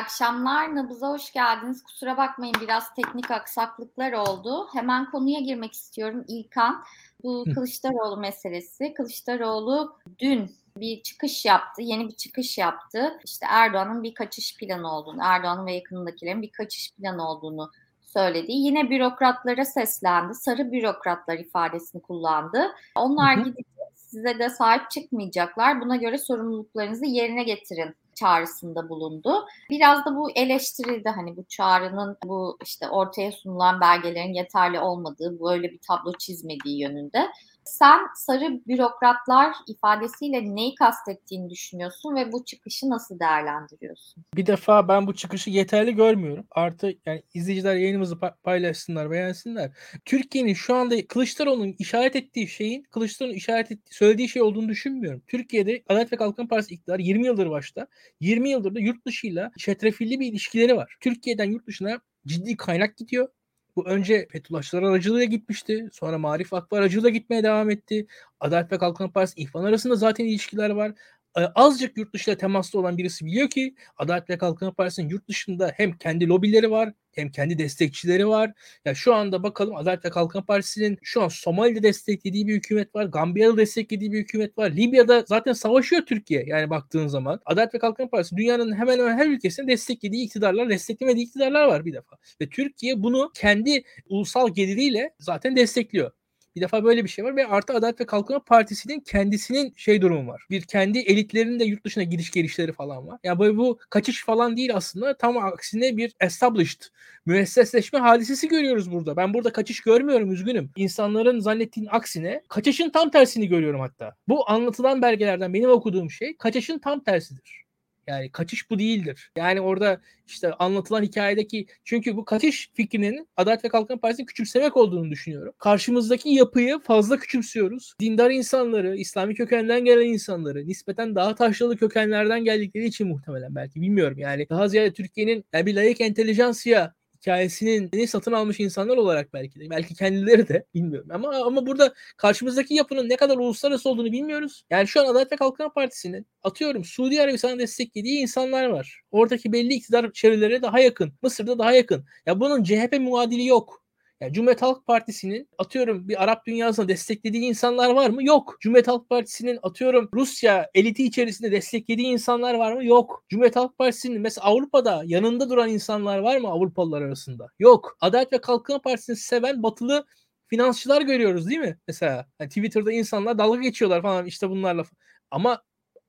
[0.00, 0.76] akşamlar.
[0.76, 1.82] Nabız'a hoş geldiniz.
[1.82, 4.68] Kusura bakmayın biraz teknik aksaklıklar oldu.
[4.72, 6.84] Hemen konuya girmek istiyorum İlkan.
[7.22, 8.94] Bu Kılıçdaroğlu meselesi.
[8.94, 13.18] Kılıçdaroğlu dün bir çıkış yaptı, yeni bir çıkış yaptı.
[13.24, 18.52] İşte Erdoğan'ın bir kaçış planı olduğunu, Erdoğan'ın ve yakınındakilerin bir kaçış planı olduğunu söyledi.
[18.52, 20.34] Yine bürokratlara seslendi.
[20.34, 22.72] Sarı bürokratlar ifadesini kullandı.
[22.94, 25.80] Onlar gidip size de sahip çıkmayacaklar.
[25.80, 29.46] Buna göre sorumluluklarınızı yerine getirin çağrısında bulundu.
[29.70, 35.70] Biraz da bu eleştirildi hani bu çağrının bu işte ortaya sunulan belgelerin yeterli olmadığı, böyle
[35.70, 37.28] bir tablo çizmediği yönünde.
[37.70, 44.24] Sen sarı bürokratlar ifadesiyle neyi kastettiğini düşünüyorsun ve bu çıkışı nasıl değerlendiriyorsun?
[44.36, 46.46] Bir defa ben bu çıkışı yeterli görmüyorum.
[46.50, 49.70] Artı yani izleyiciler yayınımızı paylaşsınlar, beğensinler.
[50.04, 55.22] Türkiye'nin şu anda Kılıçdaroğlu'nun işaret ettiği şeyin Kılıçdaroğlu'nun işaret ettiği, söylediği şey olduğunu düşünmüyorum.
[55.26, 57.86] Türkiye'de Adalet ve Kalkınma Partisi iktidar 20 yıldır başta.
[58.20, 60.96] 20 yıldır da yurt dışıyla çetrefilli bir ilişkileri var.
[61.00, 63.28] Türkiye'den yurt dışına ciddi kaynak gidiyor.
[63.76, 65.88] Bu önce Fethullahçılar aracılığıyla gitmişti.
[65.92, 68.06] Sonra Marif Vakfı aracılığıyla gitmeye devam etti.
[68.40, 70.92] Adalet ve Kalkınma Partisi İhvan arasında zaten ilişkiler var.
[71.34, 75.92] Azıcık yurt dışıyla temaslı olan birisi biliyor ki Adalet ve Kalkınma Partisi'nin yurt dışında hem
[75.92, 78.52] kendi lobileri var hem kendi destekçileri var.
[78.84, 83.04] Ya şu anda bakalım Adalet ve Kalkınma Partisi'nin şu an Somali'de desteklediği bir hükümet var.
[83.04, 84.70] Gambiya'da desteklediği bir hükümet var.
[84.70, 87.40] Libya'da zaten savaşıyor Türkiye yani baktığın zaman.
[87.44, 91.92] Adalet ve Kalkınma Partisi dünyanın hemen hemen her ülkesinde desteklediği iktidarlar, desteklemediği iktidarlar var bir
[91.92, 92.16] defa.
[92.40, 96.10] Ve Türkiye bunu kendi ulusal geliriyle zaten destekliyor.
[96.56, 100.30] Bir defa böyle bir şey var ve artı Adalet ve Kalkınma Partisi'nin kendisinin şey durumu
[100.30, 100.42] var.
[100.50, 103.18] Bir kendi elitlerinin de yurt dışına gidiş gelişleri falan var.
[103.24, 105.16] Yani böyle bu kaçış falan değil aslında.
[105.16, 106.80] Tam aksine bir established,
[107.26, 109.16] müessesleşme hadisesi görüyoruz burada.
[109.16, 110.70] Ben burada kaçış görmüyorum üzgünüm.
[110.76, 114.14] İnsanların zannettiğin aksine kaçışın tam tersini görüyorum hatta.
[114.28, 117.69] Bu anlatılan belgelerden benim okuduğum şey kaçışın tam tersidir.
[118.10, 119.30] Yani kaçış bu değildir.
[119.36, 125.10] Yani orada işte anlatılan hikayedeki çünkü bu kaçış fikrinin Adalet ve Kalkınma Partisi'nin küçümsemek olduğunu
[125.10, 125.54] düşünüyorum.
[125.58, 127.94] Karşımızdaki yapıyı fazla küçümsüyoruz.
[128.00, 134.18] Dindar insanları, İslami kökenden gelen insanları, nispeten daha taşralı kökenlerden geldikleri için muhtemelen belki bilmiyorum.
[134.18, 139.70] Yani daha ziyade Türkiye'nin yani bir layık entelijansiya hikayesinin satın almış insanlar olarak belki de
[139.70, 144.64] belki kendileri de bilmiyorum ama ama burada karşımızdaki yapının ne kadar uluslararası olduğunu bilmiyoruz.
[144.70, 149.00] Yani şu an Adalet ve Kalkınma Partisi'nin atıyorum Suudi Arabistan'ı desteklediği insanlar var.
[149.10, 151.12] Oradaki belli iktidar çevreleri daha yakın.
[151.22, 152.04] Mısır'da daha yakın.
[152.26, 153.79] Ya bunun CHP muadili yok.
[154.20, 158.24] Yani Cumhuriyet Halk Partisi'nin atıyorum bir Arap dünyasına desteklediği insanlar var mı?
[158.24, 158.56] Yok.
[158.60, 162.84] Cumhuriyet Halk Partisi'nin atıyorum Rusya eliti içerisinde desteklediği insanlar var mı?
[162.84, 163.24] Yok.
[163.28, 167.46] Cumhuriyet Halk Partisi'nin mesela Avrupa'da yanında duran insanlar var mı Avrupalılar arasında?
[167.58, 167.96] Yok.
[168.00, 170.06] Adalet ve Kalkınma Partisi'ni seven batılı
[170.48, 171.78] finansçılar görüyoruz değil mi?
[171.88, 174.84] Mesela yani Twitter'da insanlar dalga geçiyorlar falan işte bunlarla.
[175.30, 175.62] Ama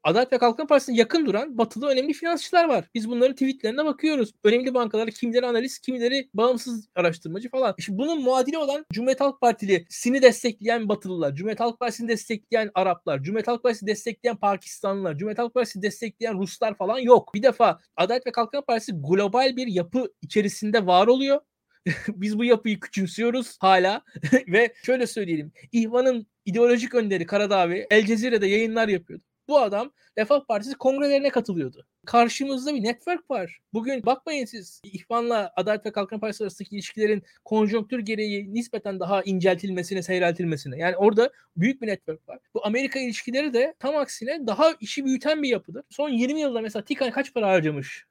[0.04, 2.86] Adalet ve Kalkınma Partisi'ne yakın duran batılı önemli finansçılar var.
[2.96, 4.32] Biz bunların tweetlerine bakıyoruz.
[4.44, 7.76] Önemli bankalar kimileri analist, kimileri bağımsız araştırmacı falan.
[7.78, 13.48] İşte bunun muadili olan Cumhuriyet Halk Partisi'ni destekleyen batılılar, Cumhuriyet Halk Partisi'ni destekleyen Araplar, Cumhuriyet
[13.48, 17.34] Halk Partisi'ni destekleyen Pakistanlılar, Cumhuriyet Halk Partisi'ni destekleyen Ruslar falan yok.
[17.34, 21.42] Bir defa Adalet ve Kalkınma Partisi global bir yapı içerisinde var oluyor.
[22.08, 24.04] Biz bu yapıyı küçümsüyoruz hala
[24.48, 25.52] ve şöyle söyleyelim.
[25.72, 29.24] İhvan'ın ideolojik önderi Karadavi El Cezire'de yayınlar yapıyordu.
[29.52, 31.86] Bu adam Refah Partisi kongrelerine katılıyordu.
[32.06, 33.60] Karşımızda bir network var.
[33.74, 40.04] Bugün bakmayın siz İhvan'la Adalet ve Kalkınma Partisi arasındaki ilişkilerin konjonktür gereği nispeten daha inceltilmesine,
[40.04, 40.78] seyreltilmesine.
[40.78, 42.40] Yani orada büyük bir network var.
[42.54, 45.84] Bu Amerika ilişkileri de tam aksine daha işi büyüten bir yapıdır.
[45.90, 48.06] Son 20 yılda mesela TİKA kaç para harcamış?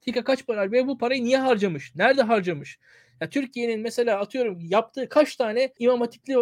[0.00, 1.94] TİKA kaç para ve bu parayı niye harcamış?
[1.94, 2.78] Nerede harcamış?
[3.20, 6.36] Ya Türkiye'nin mesela atıyorum yaptığı kaç tane imam hatipli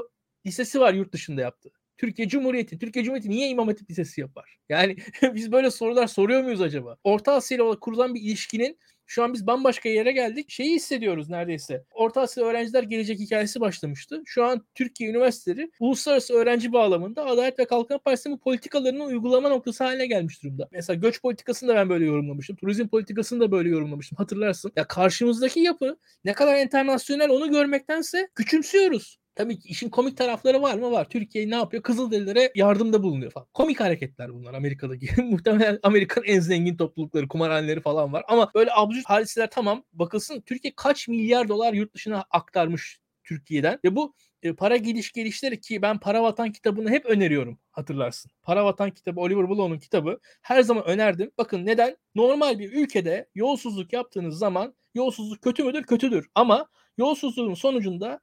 [0.47, 1.81] lisesi var yurt dışında yaptığı.
[1.98, 4.58] Türkiye Cumhuriyeti, Türkiye Cumhuriyeti niye İmam Hatip Lisesi yapar?
[4.69, 4.97] Yani
[5.34, 6.97] biz böyle sorular soruyor muyuz acaba?
[7.04, 10.50] Orta Asya ile kurulan bir ilişkinin şu an biz bambaşka yere geldik.
[10.50, 11.84] Şeyi hissediyoruz neredeyse.
[11.91, 14.22] Orta Asya öğrenciler gelecek hikayesi başlamıştı.
[14.24, 20.06] Şu an Türkiye üniversiteleri uluslararası öğrenci bağlamında Adalet ve Kalkınma Partisi'nin politikalarını uygulama noktası haline
[20.06, 20.68] gelmiş durumda.
[20.72, 22.56] Mesela göç politikasını da ben böyle yorumlamıştım.
[22.56, 24.16] Turizm politikasını da böyle yorumlamıştım.
[24.16, 24.72] Hatırlarsın.
[24.77, 29.22] Ya karşımızdaki yapı ne kadar internasyonel onu görmektense küçümsüyoruz.
[29.34, 30.91] Tabii ki işin komik tarafları var mı?
[30.93, 31.09] Var.
[31.09, 31.83] Türkiye ne yapıyor?
[31.83, 33.47] Kızılderililere yardımda bulunuyor falan.
[33.55, 35.23] Komik hareketler bunlar Amerika'daki.
[35.23, 38.25] Muhtemelen Amerika'nın en zengin toplulukları, kumarhaneleri falan var.
[38.29, 39.84] Ama böyle absürt hadiseler tamam.
[39.93, 43.79] Bakılsın Türkiye kaç milyar dolar yurt dışına aktarmış Türkiye'den.
[43.84, 48.31] Ve bu e, para gidiş gelişleri ki ben Para Vatan kitabını hep öneriyorum hatırlarsın.
[48.43, 51.31] Para Vatan kitabı Oliver Blue'nun kitabı her zaman önerdim.
[51.39, 51.97] Bakın neden?
[52.15, 55.83] Normal bir ülkede yolsuzluk yaptığınız zaman yolsuzluk kötü müdür?
[55.83, 56.29] Kötüdür.
[56.34, 56.69] Ama
[56.99, 58.21] yolsuzluğun sonucunda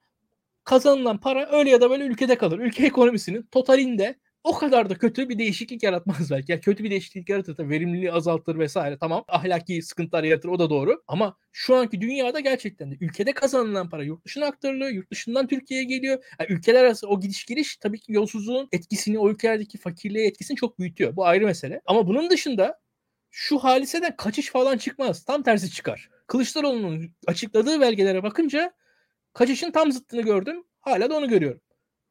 [0.69, 2.59] kazanılan para öyle ya da böyle ülkede kalır.
[2.59, 6.51] Ülke ekonomisinin totalinde o kadar da kötü bir değişiklik yaratmaz belki.
[6.51, 9.23] Yani kötü bir değişiklik yaratır tabii verimliliği azaltır vesaire tamam.
[9.27, 11.03] Ahlaki sıkıntılar yaratır o da doğru.
[11.07, 14.89] Ama şu anki dünyada gerçekten de ülkede kazanılan para yurt dışına aktarılıyor.
[14.89, 16.23] Yurt dışından Türkiye'ye geliyor.
[16.39, 20.79] Yani ülkeler arası o gidiş geliş tabii ki yolsuzluğun etkisini o ülkelerdeki fakirliğe etkisini çok
[20.79, 21.15] büyütüyor.
[21.15, 21.81] Bu ayrı mesele.
[21.85, 22.79] Ama bunun dışında
[23.31, 25.23] şu haliseden kaçış falan çıkmaz.
[25.23, 26.09] Tam tersi çıkar.
[26.27, 28.73] Kılıçdaroğlu'nun açıkladığı belgelere bakınca
[29.33, 30.63] kaçışın tam zıttını gördüm.
[30.79, 31.61] Hala da onu görüyorum.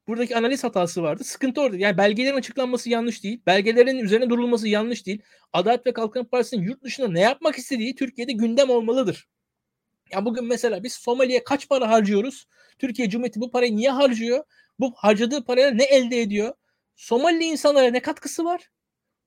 [0.08, 1.24] Buradaki analiz hatası vardı.
[1.24, 1.76] Sıkıntı orada.
[1.76, 3.42] Yani belgelerin açıklanması yanlış değil.
[3.46, 5.22] Belgelerin üzerine durulması yanlış değil.
[5.52, 9.28] Adalet ve Kalkınma Partisi'nin yurt dışında ne yapmak istediği Türkiye'de gündem olmalıdır.
[10.12, 12.46] Ya bugün mesela biz Somali'ye kaç para harcıyoruz?
[12.78, 14.44] Türkiye Cumhuriyeti bu parayı niye harcıyor?
[14.78, 16.54] Bu harcadığı parayla ne elde ediyor?
[16.96, 18.70] Somali insanlara ne katkısı var?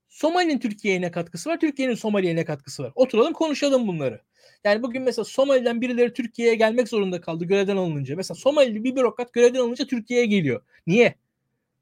[0.10, 1.60] Somali'nin Türkiye'ye ne katkısı var?
[1.60, 2.92] Türkiye'nin Somali'ye ne katkısı var?
[2.96, 4.22] Oturalım konuşalım bunları.
[4.64, 8.16] Yani bugün mesela Somali'den birileri Türkiye'ye gelmek zorunda kaldı görevden alınınca.
[8.16, 10.62] Mesela Somalili bir bürokrat görevden alınınca Türkiye'ye geliyor.
[10.88, 11.16] Niye?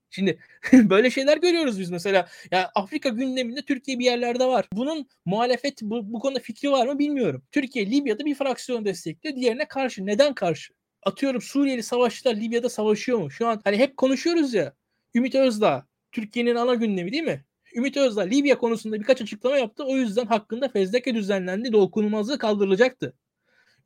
[0.09, 0.39] Şimdi
[0.73, 2.27] böyle şeyler görüyoruz biz mesela.
[2.51, 4.67] Ya Afrika gündeminde Türkiye bir yerlerde var.
[4.73, 7.43] Bunun muhalefet bu, bu konuda fikri var mı bilmiyorum.
[7.51, 9.35] Türkiye Libya'da bir fraksiyon destekliyor.
[9.35, 10.05] Diğerine karşı.
[10.05, 10.73] Neden karşı?
[11.03, 13.31] Atıyorum Suriyeli savaşçılar Libya'da savaşıyor mu?
[13.31, 14.73] Şu an hani hep konuşuyoruz ya.
[15.15, 17.45] Ümit Özdağ Türkiye'nin ana gündemi değil mi?
[17.75, 19.83] Ümit Özdağ Libya konusunda birkaç açıklama yaptı.
[19.83, 21.73] O yüzden hakkında fezleke düzenlendi.
[21.73, 23.13] Dokunulmazlığı kaldırılacaktı.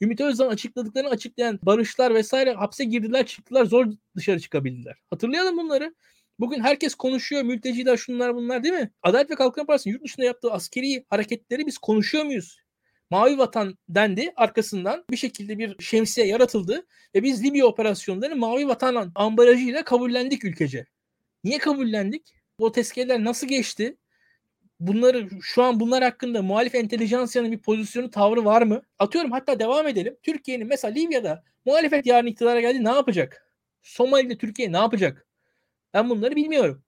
[0.02, 4.96] Ümit Özdağ açıkladıklarını açıklayan barışlar vesaire hapse girdiler çıktılar zor dışarı çıkabildiler.
[5.10, 5.96] Hatırlayalım bunları.
[6.40, 7.44] Bugün herkes konuşuyor.
[7.44, 8.92] Mülteciler şunlar bunlar değil mi?
[9.04, 12.60] Adalet ve Kalkınma Partisi'nin yurt dışında yaptığı askeri hareketleri biz konuşuyor muyuz?
[13.10, 14.34] Mavi Vatan dendi.
[14.36, 16.86] Arkasından bir şekilde bir şemsiye yaratıldı.
[17.16, 20.86] Ve biz Libya operasyonlarını Mavi Vatan ambalajıyla kabullendik ülkece.
[21.44, 22.43] Niye kabullendik?
[22.60, 23.98] Bu tezkereler nasıl geçti?
[24.80, 28.82] Bunları şu an bunlar hakkında muhalif entelijansiyanın bir pozisyonu tavrı var mı?
[29.00, 30.18] Atıyorum hatta devam edelim.
[30.24, 33.54] Türkiye'nin mesela Libya'da muhalefet yarın iktidara geldi ne yapacak?
[33.84, 35.28] Somali'de Türkiye ne yapacak?
[35.94, 36.84] Ben bunları bilmiyorum.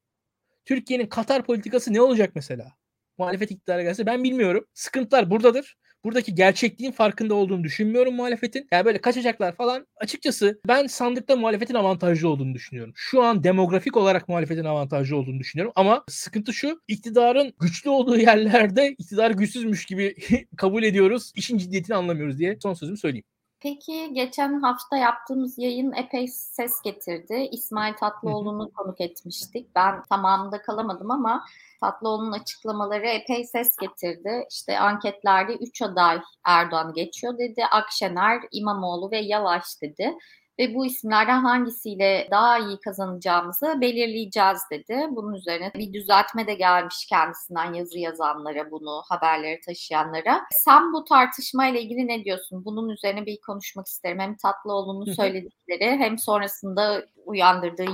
[0.66, 2.74] Türkiye'nin Katar politikası ne olacak mesela?
[3.18, 4.68] Muhalefet iktidara gelse ben bilmiyorum.
[4.74, 8.68] Sıkıntılar buradadır buradaki gerçekliğin farkında olduğunu düşünmüyorum muhalefetin.
[8.72, 9.88] Yani böyle kaçacaklar falan.
[9.98, 12.94] Açıkçası ben sandıkta muhalefetin avantajlı olduğunu düşünüyorum.
[12.96, 15.74] Şu an demografik olarak muhalefetin avantajlı olduğunu düşünüyorum.
[15.76, 20.16] Ama sıkıntı şu iktidarın güçlü olduğu yerlerde iktidar güçsüzmüş gibi
[20.58, 21.32] kabul ediyoruz.
[21.36, 23.26] İşin ciddiyetini anlamıyoruz diye son sözümü söyleyeyim.
[23.66, 27.50] Peki geçen hafta yaptığımız yayın epey ses getirdi.
[27.52, 29.76] İsmail Tatlıoğlu'nu konuk etmiştik.
[29.76, 31.46] Ben tamamında kalamadım ama
[31.82, 34.46] Tatlıoğlu'nun açıklamaları epey ses getirdi.
[34.52, 37.66] İşte anketlerde 3 aday Erdoğan geçiyor dedi.
[37.66, 40.14] Akşener, İmamoğlu ve Yavaş dedi
[40.60, 45.08] ve bu isimlerden hangisiyle daha iyi kazanacağımızı belirleyeceğiz dedi.
[45.12, 50.42] Bunun üzerine bir düzeltme de gelmiş kendisinden yazı yazanlara, bunu haberleri taşıyanlara.
[50.52, 52.66] Sen bu tartışmayla ilgili ne diyorsun?
[52.66, 54.20] Bunun üzerine bir konuşmak isterim.
[54.20, 57.86] Hem Tatlıoğlu'nun söyledikleri hem sonrasında uyandırdığı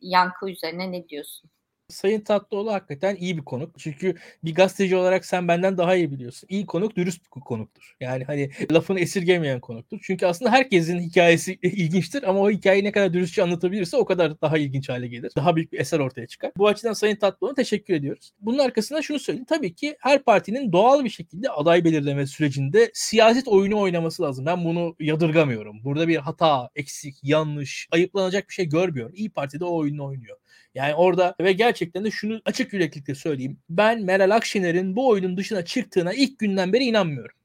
[0.00, 1.50] yankı üzerine ne diyorsun?
[1.90, 3.78] Sayın Tatlıoğlu hakikaten iyi bir konuk.
[3.78, 4.14] Çünkü
[4.44, 6.46] bir gazeteci olarak sen benden daha iyi biliyorsun.
[6.50, 7.96] İyi konuk dürüst bir konuktur.
[8.00, 9.98] Yani hani lafını esirgemeyen konuktur.
[10.02, 14.58] Çünkü aslında herkesin hikayesi ilginçtir ama o hikayeyi ne kadar dürüstçe anlatabilirse o kadar daha
[14.58, 15.32] ilginç hale gelir.
[15.36, 16.52] Daha büyük bir eser ortaya çıkar.
[16.56, 18.32] Bu açıdan Sayın Tatlıoğlu'na teşekkür ediyoruz.
[18.40, 19.46] Bunun arkasında şunu söyleyeyim.
[19.48, 24.46] Tabii ki her partinin doğal bir şekilde aday belirleme sürecinde siyaset oyunu oynaması lazım.
[24.46, 25.84] Ben bunu yadırgamıyorum.
[25.84, 29.14] Burada bir hata, eksik, yanlış, ayıplanacak bir şey görmüyorum.
[29.14, 30.36] İyi Parti de o oyunu oynuyor.
[30.74, 33.58] Yani orada ve gerçekten de şunu açık yüreklikle söyleyeyim.
[33.70, 37.36] Ben Meral Akşener'in bu oyunun dışına çıktığına ilk günden beri inanmıyorum.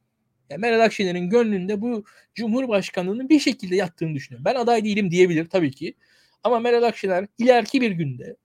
[0.50, 2.06] Yani Meral Akşener'in gönlünde bu
[2.36, 4.46] Cumhurbaşkanlığının bir şekilde yattığını düşünüyorum.
[4.46, 5.94] Ben aday değilim diyebilir tabii ki.
[6.44, 8.36] Ama Meral Akşener ileriki bir günde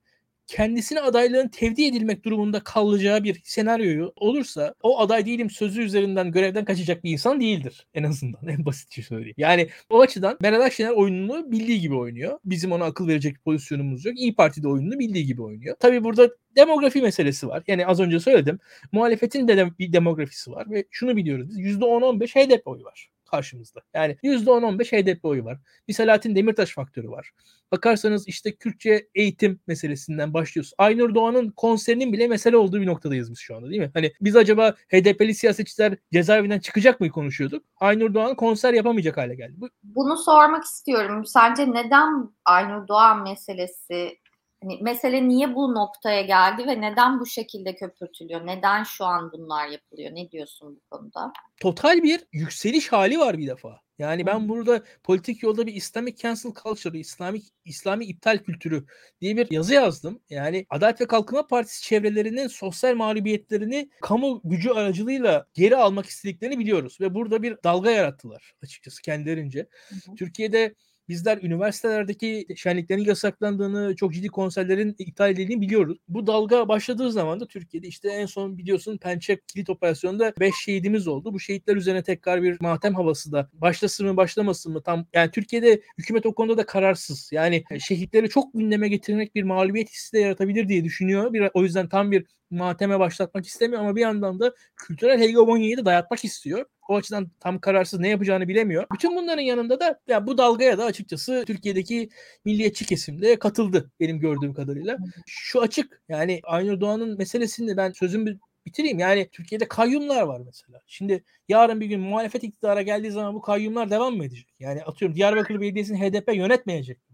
[0.51, 6.65] kendisine adaylığın tevdi edilmek durumunda kalacağı bir senaryoyu olursa o aday değilim sözü üzerinden görevden
[6.65, 7.87] kaçacak bir insan değildir.
[7.93, 9.35] En azından en basitçe söyleyeyim.
[9.37, 12.39] Yani o açıdan Meral Akşener oyununu bildiği gibi oynuyor.
[12.45, 14.19] Bizim ona akıl verecek bir pozisyonumuz yok.
[14.19, 15.75] İyi Parti de oyununu bildiği gibi oynuyor.
[15.79, 17.63] Tabi burada demografi meselesi var.
[17.67, 18.59] Yani az önce söyledim.
[18.91, 23.81] Muhalefetin de bir demografisi var ve şunu biliyoruz biz %10-15 HDP oyu var karşımızda.
[23.93, 25.57] Yani %10-15 HDP oyu var.
[25.87, 27.31] Bir Selahattin Demirtaş faktörü var.
[27.71, 30.73] Bakarsanız işte Kürtçe eğitim meselesinden başlıyoruz.
[30.77, 33.91] Aynur Doğan'ın konserinin bile mesele olduğu bir noktadayız biz şu anda değil mi?
[33.93, 37.63] Hani biz acaba HDP'li siyasetçiler cezaevinden çıkacak mı konuşuyorduk?
[37.79, 39.53] Aynur Doğan konser yapamayacak hale geldi.
[39.57, 39.69] Bu...
[39.83, 41.25] Bunu sormak istiyorum.
[41.25, 44.20] Sence neden Aynur Doğan meselesi
[44.63, 48.47] Hani mesele niye bu noktaya geldi ve neden bu şekilde köpürtülüyor?
[48.47, 50.11] Neden şu an bunlar yapılıyor?
[50.15, 51.33] Ne diyorsun bu konuda?
[51.61, 53.79] Total bir yükseliş hali var bir defa.
[54.01, 58.85] Yani ben burada politik yolda bir Islamic cancel culture, İslami İslami iptal kültürü
[59.21, 60.19] diye bir yazı yazdım.
[60.29, 66.97] Yani Adalet ve Kalkınma Partisi çevrelerinin sosyal mağlubiyetlerini kamu gücü aracılığıyla geri almak istediklerini biliyoruz
[67.01, 69.67] ve burada bir dalga yarattılar açıkçası kendilerince.
[69.89, 70.15] Hı hı.
[70.15, 70.75] Türkiye'de
[71.11, 75.97] Bizler üniversitelerdeki şenliklerin yasaklandığını, çok ciddi konserlerin iptal edildiğini biliyoruz.
[76.07, 81.07] Bu dalga başladığı zaman da Türkiye'de işte en son biliyorsun Pençe kilit operasyonunda 5 şehidimiz
[81.07, 81.33] oldu.
[81.33, 85.81] Bu şehitler üzerine tekrar bir matem havası da başlasın mı başlamasın mı tam yani Türkiye'de
[85.97, 87.29] hükümet o konuda da kararsız.
[87.31, 91.33] Yani şehitleri çok gündeme getirmek bir mağlubiyet hissi de yaratabilir diye düşünüyor.
[91.33, 95.85] Bir, o yüzden tam bir mateme başlatmak istemiyor ama bir yandan da kültürel hegemonyayı da
[95.85, 96.65] dayatmak istiyor.
[96.89, 98.85] O açıdan tam kararsız ne yapacağını bilemiyor.
[98.93, 102.09] Bütün bunların yanında da ya bu dalgaya da açıkçası Türkiye'deki
[102.45, 104.97] milliyetçi kesimde katıldı benim gördüğüm kadarıyla.
[105.25, 108.99] Şu açık yani Aynur Doğan'ın meselesini ben sözümü bitireyim.
[108.99, 110.81] Yani Türkiye'de kayyumlar var mesela.
[110.87, 114.47] Şimdi yarın bir gün muhalefet iktidara geldiği zaman bu kayyumlar devam mı edecek?
[114.59, 117.10] Yani atıyorum Diyarbakır Belediyesi'ni HDP yönetmeyecek.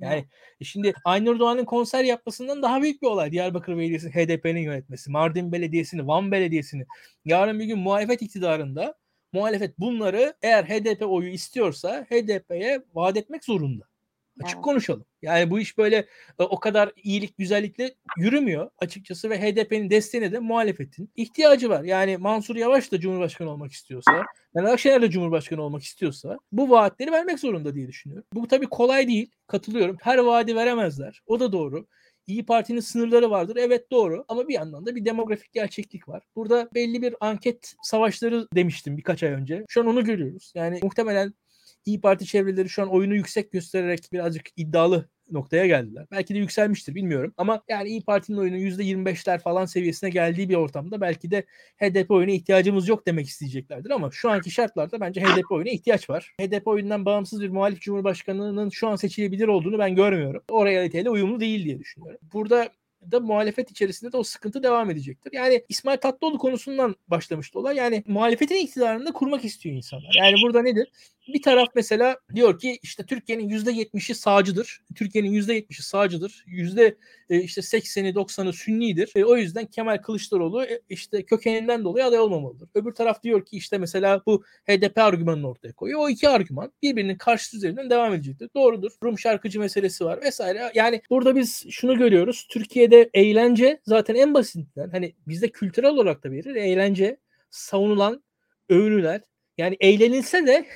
[0.00, 0.24] Yani
[0.60, 3.32] e şimdi Aynur Doğan'ın konser yapmasından daha büyük bir olay.
[3.32, 6.86] Diyarbakır Belediyesi HDP'nin yönetmesi, Mardin Belediyesi'ni, Van Belediyesi'ni.
[7.24, 8.94] Yarın bir gün muhalefet iktidarında
[9.32, 13.84] muhalefet bunları eğer HDP oyu istiyorsa HDP'ye vaat etmek zorunda.
[14.42, 14.64] Açık evet.
[14.64, 15.04] konuşalım.
[15.22, 15.96] Yani bu iş böyle
[16.38, 21.84] e, o kadar iyilik güzellikle yürümüyor açıkçası ve HDP'nin desteğine de muhalefetin ihtiyacı var.
[21.84, 24.24] Yani Mansur Yavaş da Cumhurbaşkanı olmak istiyorsa,
[24.54, 28.26] Meral Akşener de Cumhurbaşkanı olmak istiyorsa bu vaatleri vermek zorunda diye düşünüyorum.
[28.32, 29.30] Bu tabii kolay değil.
[29.46, 29.96] Katılıyorum.
[30.00, 31.22] Her vaadi veremezler.
[31.26, 31.86] O da doğru.
[32.26, 33.56] İyi Parti'nin sınırları vardır.
[33.56, 34.24] Evet doğru.
[34.28, 36.22] Ama bir yandan da bir demografik gerçeklik var.
[36.36, 39.64] Burada belli bir anket savaşları demiştim birkaç ay önce.
[39.68, 40.52] Şu an onu görüyoruz.
[40.54, 41.34] Yani muhtemelen
[41.86, 46.06] İyi Parti çevreleri şu an oyunu yüksek göstererek birazcık iddialı noktaya geldiler.
[46.10, 51.00] Belki de yükselmiştir bilmiyorum ama yani İyi Parti'nin oyunu %25'ler falan seviyesine geldiği bir ortamda
[51.00, 51.44] belki de
[51.76, 56.34] HDP oyuna ihtiyacımız yok demek isteyeceklerdir ama şu anki şartlarda bence HDP oyuna ihtiyaç var.
[56.40, 60.42] HDP oyundan bağımsız bir muhalif cumhurbaşkanının şu an seçilebilir olduğunu ben görmüyorum.
[60.50, 62.20] O realiteyle uyumlu değil diye düşünüyorum.
[62.32, 62.68] Burada
[63.12, 65.32] da muhalefet içerisinde de o sıkıntı devam edecektir.
[65.32, 67.76] Yani İsmail Tatlıoğlu konusundan başlamıştı olay.
[67.76, 70.16] Yani muhalefetin iktidarını da kurmak istiyor insanlar.
[70.18, 70.88] Yani burada nedir?
[71.28, 74.82] Bir taraf mesela diyor ki işte Türkiye'nin %70'i sağcıdır.
[74.94, 76.44] Türkiye'nin %70'i sağcıdır.
[76.46, 76.96] Yüzde
[77.30, 79.12] e, işte 80'i 90'ı sünnidir.
[79.16, 82.68] E, o yüzden Kemal Kılıçdaroğlu e, işte kökeninden dolayı aday olmamalıdır.
[82.74, 86.00] Öbür taraf diyor ki işte mesela bu HDP argümanını ortaya koyuyor.
[86.00, 88.50] O iki argüman birbirinin karşıtı üzerinden devam edecektir.
[88.54, 88.92] Doğrudur.
[89.02, 90.70] Rum şarkıcı meselesi var vesaire.
[90.74, 92.46] Yani burada biz şunu görüyoruz.
[92.50, 96.54] Türkiye'de eğlence zaten en basitinden hani bizde kültürel olarak da verir.
[96.54, 97.16] Eğlence
[97.50, 98.22] savunulan,
[98.68, 99.22] övünülen
[99.58, 100.66] yani eğlenilse de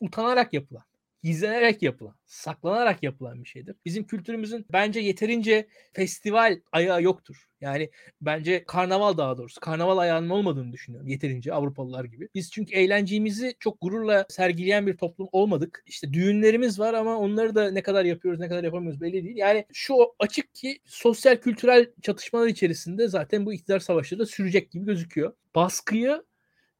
[0.00, 0.82] utanarak yapılan,
[1.22, 3.76] gizlenerek yapılan, saklanarak yapılan bir şeydir.
[3.84, 7.46] Bizim kültürümüzün bence yeterince festival ayağı yoktur.
[7.60, 7.90] Yani
[8.20, 9.60] bence karnaval daha doğrusu.
[9.60, 12.28] Karnaval ayağının olmadığını düşünüyorum yeterince Avrupalılar gibi.
[12.34, 15.82] Biz çünkü eğlencemizi çok gururla sergileyen bir toplum olmadık.
[15.86, 19.36] İşte düğünlerimiz var ama onları da ne kadar yapıyoruz ne kadar yapamıyoruz belli değil.
[19.36, 24.84] Yani şu açık ki sosyal kültürel çatışmalar içerisinde zaten bu iktidar savaşları da sürecek gibi
[24.84, 25.32] gözüküyor.
[25.54, 26.24] Baskıyı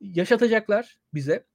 [0.00, 1.49] yaşatacaklar bize.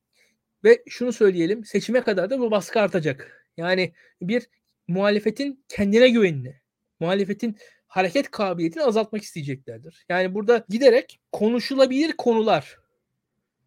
[0.66, 3.50] Ve şunu söyleyelim seçime kadar da bu baskı artacak.
[3.58, 4.50] Yani bir
[4.88, 6.56] muhalefetin kendine güvenini,
[7.00, 7.58] muhalefetin
[7.88, 10.06] hareket kabiliyetini azaltmak isteyeceklerdir.
[10.10, 12.78] Yani burada giderek konuşulabilir konular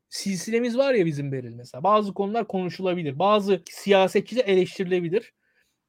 [0.08, 1.82] silsilemiz var ya bizim Beril mesela.
[1.82, 3.18] Bazı konular konuşulabilir.
[3.18, 5.32] Bazı siyasetçiler eleştirilebilir.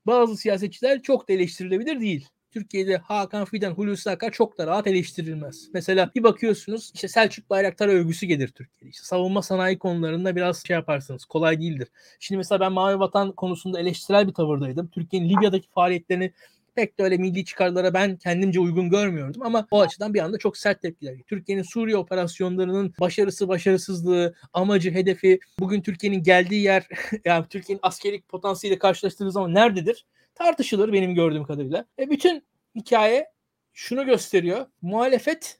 [0.05, 2.27] Bazı siyasetçiler çok da eleştirilebilir değil.
[2.51, 5.69] Türkiye'de Hakan Fidan, Hulusi Akar çok da rahat eleştirilmez.
[5.73, 8.89] Mesela bir bakıyorsunuz işte Selçuk Bayraktar övgüsü gelir Türkiye'de.
[8.89, 11.25] İşte savunma sanayi konularında biraz şey yaparsınız.
[11.25, 11.87] Kolay değildir.
[12.19, 14.87] Şimdi mesela ben Mavi Vatan konusunda eleştirel bir tavırdaydım.
[14.87, 16.33] Türkiye'nin Libya'daki faaliyetlerini
[16.75, 20.57] pek de öyle milli çıkarlara ben kendimce uygun görmüyordum ama o açıdan bir anda çok
[20.57, 21.15] sert tepkiler.
[21.27, 26.87] Türkiye'nin Suriye operasyonlarının başarısı, başarısızlığı, amacı, hedefi, bugün Türkiye'nin geldiği yer,
[27.25, 30.05] yani Türkiye'nin askeri potansiyeliyle karşılaştığınız zaman nerededir?
[30.39, 31.85] Tartışılır benim gördüğüm kadarıyla.
[31.99, 32.43] E bütün
[32.75, 33.27] hikaye
[33.73, 34.65] şunu gösteriyor.
[34.81, 35.59] Muhalefet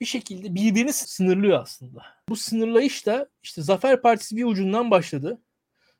[0.00, 2.02] bir şekilde birbirini sınırlıyor aslında.
[2.28, 5.40] Bu sınırlayış da işte Zafer Partisi bir ucundan başladı.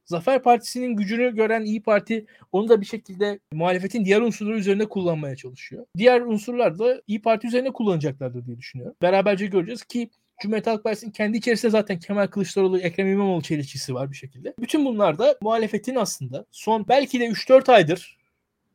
[0.05, 5.37] Zafer Partisi'nin gücünü gören İyi Parti onu da bir şekilde muhalefetin diğer unsurları üzerine kullanmaya
[5.37, 5.87] çalışıyor.
[5.97, 8.97] Diğer unsurlar da İyi Parti üzerine kullanacaklardır diye düşünüyorum.
[9.03, 10.11] Beraberce göreceğiz ki
[10.43, 14.55] Cumhuriyet Halk Partisi'nin kendi içerisinde zaten Kemal Kılıçdaroğlu, Ekrem İmamoğlu çelişkisi var bir şekilde.
[14.59, 18.19] Bütün bunlar da muhalefetin aslında son belki de 3-4 aydır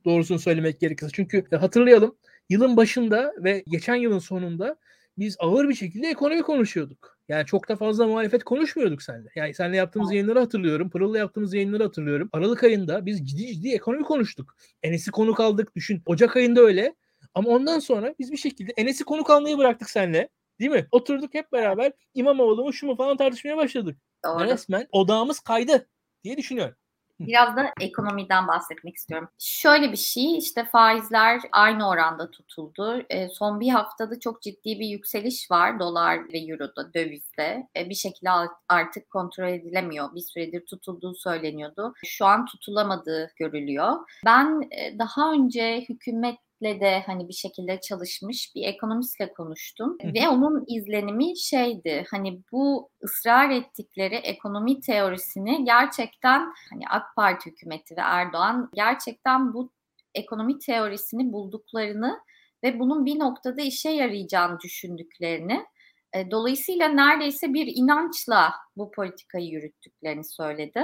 [0.05, 1.11] doğrusunu söylemek gerekirse.
[1.13, 2.15] Çünkü hatırlayalım
[2.49, 4.75] yılın başında ve geçen yılın sonunda
[5.17, 7.17] biz ağır bir şekilde ekonomi konuşuyorduk.
[7.29, 9.29] Yani çok da fazla muhalefet konuşmuyorduk seninle.
[9.35, 10.89] Yani seninle yaptığımız yayınları hatırlıyorum.
[10.89, 12.29] Pırıl'la yaptığımız yayınları hatırlıyorum.
[12.33, 14.55] Aralık ayında biz ciddi ciddi ekonomi konuştuk.
[14.83, 15.75] Enes'i konuk aldık.
[15.75, 16.01] Düşün.
[16.05, 16.95] Ocak ayında öyle.
[17.33, 20.29] Ama ondan sonra biz bir şekilde Enes'i konuk almayı bıraktık seninle.
[20.59, 20.87] Değil mi?
[20.91, 23.97] Oturduk hep beraber İmamoğlu mu şu mu falan tartışmaya başladık.
[24.25, 24.43] Doğru.
[24.43, 25.87] Resmen odağımız kaydı
[26.23, 26.75] diye düşünüyorum.
[27.19, 29.29] Biraz da ekonomiden bahsetmek istiyorum.
[29.39, 33.05] Şöyle bir şey işte faizler aynı oranda tutuldu.
[33.09, 37.67] E, son bir haftada çok ciddi bir yükseliş var dolar ve euroda dövizde.
[37.77, 38.29] E, bir şekilde
[38.69, 40.15] artık kontrol edilemiyor.
[40.15, 41.93] Bir süredir tutulduğu söyleniyordu.
[42.05, 43.93] Şu an tutulamadığı görülüyor.
[44.25, 50.13] Ben e, daha önce hükümet de hani bir şekilde çalışmış bir ekonomistle konuştum Hı.
[50.13, 57.97] ve onun izlenimi şeydi hani bu ısrar ettikleri ekonomi teorisini gerçekten hani AK Parti hükümeti
[57.97, 59.71] ve Erdoğan gerçekten bu
[60.15, 62.19] ekonomi teorisini bulduklarını
[62.63, 65.65] ve bunun bir noktada işe yarayacağını düşündüklerini
[66.13, 70.83] e, dolayısıyla neredeyse bir inançla bu politikayı yürüttüklerini söyledi.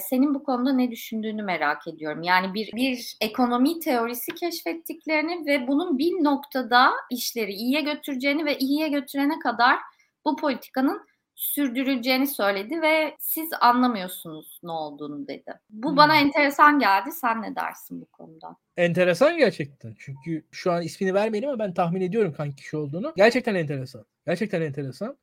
[0.00, 2.22] Senin bu konuda ne düşündüğünü merak ediyorum.
[2.22, 8.88] Yani bir bir ekonomi teorisi keşfettiklerini ve bunun bir noktada işleri iyiye götüreceğini ve iyiye
[8.88, 9.78] götürene kadar
[10.24, 15.54] bu politikanın sürdürüleceğini söyledi ve siz anlamıyorsunuz ne olduğunu dedi.
[15.70, 15.96] Bu hmm.
[15.96, 17.12] bana enteresan geldi.
[17.12, 18.56] Sen ne dersin bu konuda?
[18.76, 19.94] Enteresan gerçekten.
[19.98, 23.12] Çünkü şu an ismini vermeyelim ama ben tahmin ediyorum hangi kişi olduğunu.
[23.16, 24.04] Gerçekten enteresan.
[24.26, 25.16] Gerçekten enteresan.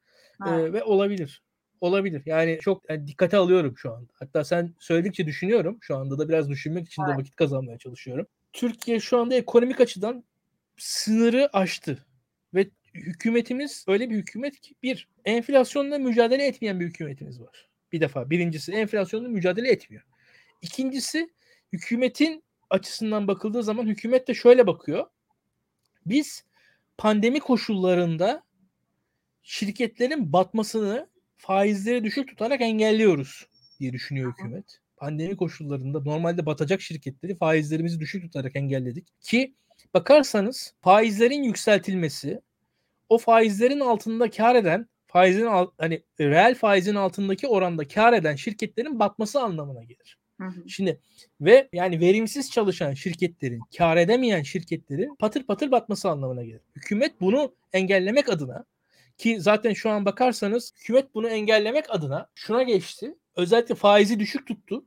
[0.47, 1.43] Ee, ve olabilir.
[1.81, 2.21] Olabilir.
[2.25, 4.11] Yani çok yani dikkate alıyorum şu anda.
[4.13, 5.77] Hatta sen söyledikçe düşünüyorum.
[5.81, 8.27] Şu anda da biraz düşünmek için de vakit kazanmaya çalışıyorum.
[8.53, 10.23] Türkiye şu anda ekonomik açıdan
[10.77, 12.05] sınırı aştı.
[12.53, 17.67] Ve hükümetimiz öyle bir hükümet ki bir enflasyonla mücadele etmeyen bir hükümetimiz var.
[17.91, 20.03] Bir defa birincisi enflasyonla mücadele etmiyor.
[20.61, 21.29] İkincisi
[21.73, 25.05] hükümetin açısından bakıldığı zaman hükümet de şöyle bakıyor.
[26.05, 26.45] Biz
[26.97, 28.43] pandemi koşullarında
[29.43, 31.07] şirketlerin batmasını
[31.37, 33.47] faizleri düşük tutarak engelliyoruz
[33.79, 34.79] diye düşünüyor hükümet.
[34.97, 39.55] Pandemi koşullarında normalde batacak şirketleri faizlerimizi düşük tutarak engelledik ki
[39.93, 42.41] bakarsanız faizlerin yükseltilmesi
[43.09, 49.41] o faizlerin altında kar eden faizin hani reel faizin altındaki oranda kar eden şirketlerin batması
[49.41, 50.17] anlamına gelir.
[50.37, 50.69] Hı hı.
[50.69, 50.99] Şimdi
[51.41, 56.61] ve yani verimsiz çalışan şirketlerin, kar edemeyen şirketlerin patır patır batması anlamına gelir.
[56.75, 58.65] Hükümet bunu engellemek adına
[59.17, 63.15] ki zaten şu an bakarsanız hükümet bunu engellemek adına şuna geçti.
[63.35, 64.85] Özellikle faizi düşük tuttu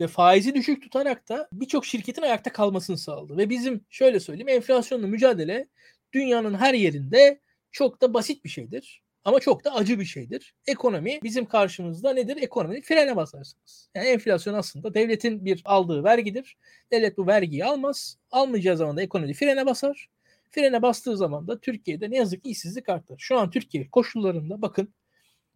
[0.00, 3.36] ve faizi düşük tutarak da birçok şirketin ayakta kalmasını sağladı.
[3.36, 5.68] Ve bizim şöyle söyleyeyim enflasyonla mücadele
[6.12, 7.40] dünyanın her yerinde
[7.72, 9.02] çok da basit bir şeydir.
[9.24, 10.54] Ama çok da acı bir şeydir.
[10.66, 12.36] Ekonomi bizim karşımızda nedir?
[12.36, 13.90] Ekonominin frene basarsınız.
[13.94, 16.56] Yani enflasyon aslında devletin bir aldığı vergidir.
[16.92, 18.18] Devlet bu vergiyi almaz.
[18.30, 20.08] Almayacağı zaman da ekonomi frene basar.
[20.56, 23.16] Frene bastığı zaman da Türkiye'de ne yazık ki işsizlik artar.
[23.18, 24.88] Şu an Türkiye koşullarında bakın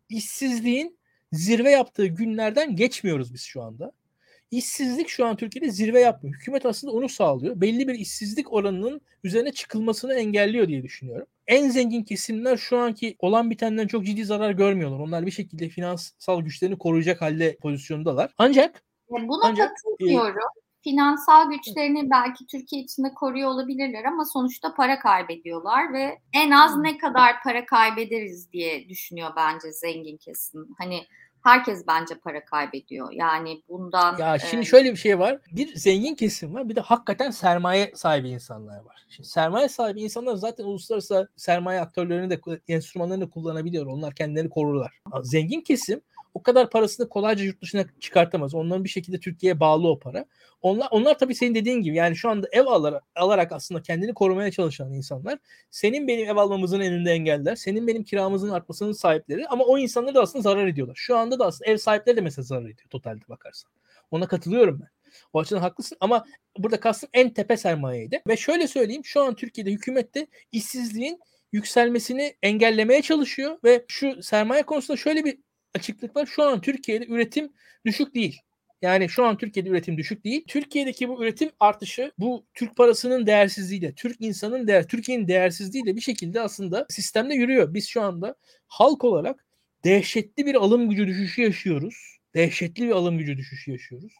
[0.08, 0.98] işsizliğin
[1.32, 3.92] zirve yaptığı günlerden geçmiyoruz biz şu anda.
[4.50, 6.36] İşsizlik şu an Türkiye'de zirve yapmıyor.
[6.36, 7.60] Hükümet aslında onu sağlıyor.
[7.60, 11.26] Belli bir işsizlik oranının üzerine çıkılmasını engelliyor diye düşünüyorum.
[11.46, 14.98] En zengin kesimler şu anki olan bitenden çok ciddi zarar görmüyorlar.
[14.98, 18.34] Onlar bir şekilde finansal güçlerini koruyacak halde pozisyondalar.
[18.38, 20.36] Ancak Buna ancak, katılmıyorum.
[20.36, 26.76] E, finansal güçlerini belki Türkiye içinde koruyor olabilirler ama sonuçta para kaybediyorlar ve en az
[26.76, 30.68] ne kadar para kaybederiz diye düşünüyor bence zengin kesim.
[30.78, 31.06] Hani
[31.42, 33.12] herkes bence para kaybediyor.
[33.12, 34.66] Yani bundan Ya şimdi e...
[34.66, 35.38] şöyle bir şey var.
[35.52, 36.68] Bir zengin kesim var.
[36.68, 39.06] Bir de hakikaten sermaye sahibi insanlar var.
[39.08, 43.86] Şimdi sermaye sahibi insanlar zaten uluslararası sermaye aktörlerini de enstrümanlarını kullanabiliyor.
[43.86, 45.00] Onlar kendilerini korurlar.
[45.22, 46.00] Zengin kesim
[46.34, 48.54] o kadar parasını kolayca yurt dışına çıkartamaz.
[48.54, 50.24] Onların bir şekilde Türkiye'ye bağlı o para.
[50.62, 54.50] Onlar onlar tabii senin dediğin gibi yani şu anda ev alarak, alarak aslında kendini korumaya
[54.50, 55.38] çalışan insanlar
[55.70, 57.56] senin benim ev almamızın önünde engeller.
[57.56, 60.94] Senin benim kiramızın artmasının sahipleri ama o insanlar da aslında zarar ediyorlar.
[60.96, 63.70] Şu anda da aslında ev sahipleri de mesela zarar ediyor totalde bakarsan.
[64.10, 64.88] Ona katılıyorum ben.
[65.32, 66.24] O açıdan haklısın ama
[66.58, 68.22] burada kastım en tepe sermayeydi.
[68.28, 71.20] Ve şöyle söyleyeyim şu an Türkiye'de hükümette işsizliğin
[71.52, 75.38] yükselmesini engellemeye çalışıyor ve şu sermaye konusunda şöyle bir
[75.74, 76.26] açıklık var.
[76.26, 77.52] Şu an Türkiye'de üretim
[77.86, 78.40] düşük değil.
[78.82, 80.44] Yani şu an Türkiye'de üretim düşük değil.
[80.48, 86.40] Türkiye'deki bu üretim artışı bu Türk parasının değersizliğiyle, Türk insanın değer, Türkiye'nin değersizliğiyle bir şekilde
[86.40, 87.74] aslında sistemde yürüyor.
[87.74, 88.34] Biz şu anda
[88.66, 89.44] halk olarak
[89.84, 92.18] dehşetli bir alım gücü düşüşü yaşıyoruz.
[92.34, 94.12] Dehşetli bir alım gücü düşüşü yaşıyoruz.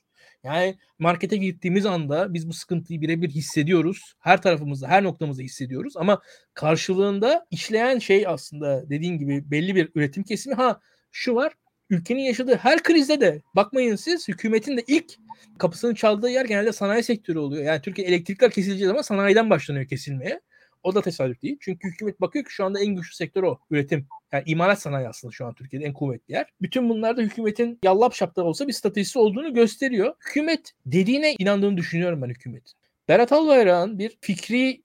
[0.45, 4.15] Yani markete gittiğimiz anda biz bu sıkıntıyı birebir hissediyoruz.
[4.19, 5.97] Her tarafımızda, her noktamızda hissediyoruz.
[5.97, 6.23] Ama
[6.55, 10.55] karşılığında işleyen şey aslında dediğin gibi belli bir üretim kesimi.
[10.55, 10.81] Ha
[11.11, 11.53] şu var.
[11.91, 15.15] Ülkenin yaşadığı her krizde de bakmayın siz hükümetin de ilk
[15.59, 17.65] kapısını çaldığı yer genelde sanayi sektörü oluyor.
[17.65, 20.41] Yani Türkiye elektrikler kesileceği zaman sanayiden başlanıyor kesilmeye.
[20.83, 21.57] O da tesadüf değil.
[21.61, 23.59] Çünkü hükümet bakıyor ki şu anda en güçlü sektör o.
[23.71, 24.07] Üretim.
[24.33, 26.47] Yani imalat sanayi aslında şu an Türkiye'de en kuvvetli yer.
[26.63, 30.15] Bütün bunlarda hükümetin yallap şapta olsa bir stratejisi olduğunu gösteriyor.
[30.27, 32.75] Hükümet dediğine inandığını düşünüyorum ben hükümetin.
[33.09, 34.83] Berat Albayrak'ın bir fikri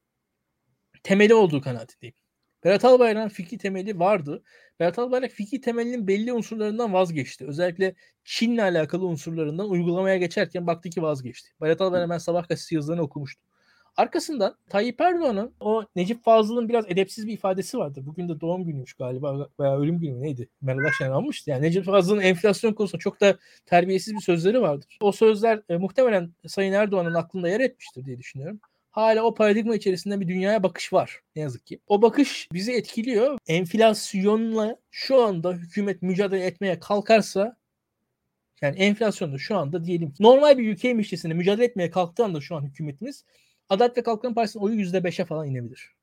[1.03, 2.15] temeli olduğu kanaatindeyim.
[2.65, 4.43] Berat Albayrak'ın fikri temeli vardı.
[4.79, 7.45] Berat Albayrak fikri temelinin belli unsurlarından vazgeçti.
[7.47, 11.49] Özellikle Çin'le alakalı unsurlarından uygulamaya geçerken baktı ki vazgeçti.
[11.61, 13.43] Berat Albayrak ben sabah gazetesi yazılarını okumuştum.
[13.97, 18.01] Arkasından Tayyip Erdoğan'ın o Necip Fazıl'ın biraz edepsiz bir ifadesi vardı.
[18.05, 20.49] Bugün de doğum günüymüş galiba veya ölüm günü neydi?
[20.61, 21.49] Meral Akşener almıştı.
[21.49, 24.97] Yani Necip Fazıl'ın enflasyon konusunda çok da terbiyesiz bir sözleri vardır.
[25.01, 28.59] O sözler e, muhtemelen Sayın Erdoğan'ın aklında yer etmiştir diye düşünüyorum
[28.95, 31.79] hala o paradigma içerisinde bir dünyaya bakış var ne yazık ki.
[31.87, 33.39] O bakış bizi etkiliyor.
[33.47, 37.57] Enflasyonla şu anda hükümet mücadele etmeye kalkarsa
[38.61, 42.63] yani enflasyonda şu anda diyelim normal bir ülke müşterisine mücadele etmeye kalktığı anda şu an
[42.63, 43.25] hükümetimiz
[43.69, 45.95] Adalet ve Kalkınma Partisi'nin oyu %5'e falan inebilir.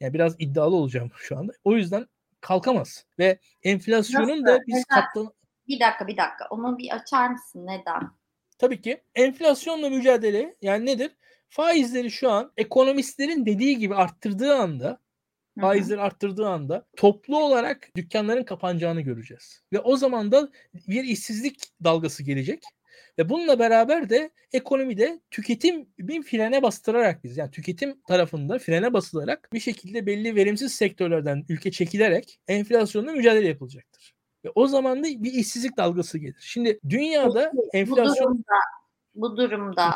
[0.00, 1.52] Yani biraz iddialı olacağım şu anda.
[1.64, 2.06] O yüzden
[2.40, 3.06] kalkamaz.
[3.18, 4.46] Ve enflasyonun Nasıl?
[4.46, 5.32] da biz katlan...
[5.68, 6.46] Bir dakika bir dakika.
[6.50, 7.66] Onu bir açar mısın?
[7.66, 8.10] Neden?
[8.58, 11.10] Tabii ki enflasyonla mücadele yani nedir?
[11.48, 15.00] Faizleri şu an ekonomistlerin dediği gibi arttırdığı anda
[15.60, 19.62] faizleri arttırdığı anda toplu olarak dükkanların kapanacağını göreceğiz.
[19.72, 22.62] Ve o zaman da bir işsizlik dalgası gelecek.
[23.18, 29.48] Ve bununla beraber de ekonomide tüketim bir frene bastırarak biz yani tüketim tarafında frene basılarak
[29.52, 34.14] bir şekilde belli verimsiz sektörlerden ülke çekilerek enflasyonla mücadele yapılacaktır.
[34.44, 36.36] Ve o zaman da bir işsizlik dalgası gelir.
[36.40, 38.54] Şimdi dünyada enflasyon Bu durumda,
[39.14, 39.94] bu durumda